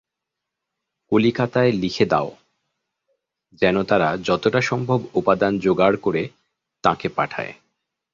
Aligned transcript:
কলিকাতায় 1.11 1.71
লিখে 1.71 2.05
দাও, 2.05 2.29
যেন 3.61 3.75
তারা 3.83 4.09
যতটা 4.17 4.61
সম্ভব 4.61 4.99
উপাদান 5.13 5.53
যোগাড় 5.59 5.97
করে 5.97 6.23
তাঁকে 6.83 7.07
পাঠায়। 7.09 7.53